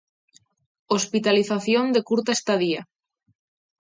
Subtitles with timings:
[0.95, 2.81] Hospitalización de Curta Estadía.